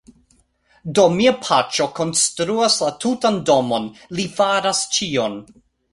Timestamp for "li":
4.21-4.27